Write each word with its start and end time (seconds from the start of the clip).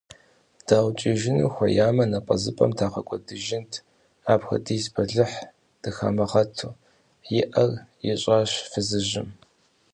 ДаукӀыжыну 0.67 1.49
хуеямэ, 1.53 2.05
напӀэзыпӀэм 2.11 2.71
дагъэкӀуэдыжынт, 2.77 3.73
апхуэдиз 4.31 4.85
бэлыхьым 4.93 5.43
дыхамыгъэту,– 5.81 6.71
и 7.37 7.39
Ӏэр 7.51 7.71
ищӀащ 8.11 8.51
фызыжьым. 8.71 9.29